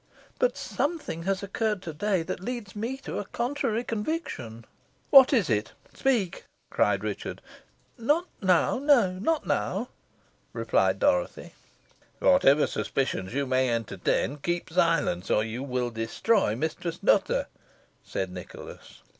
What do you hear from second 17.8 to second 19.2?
said Nicholas.